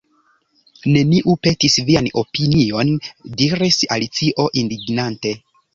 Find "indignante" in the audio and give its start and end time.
4.65-5.39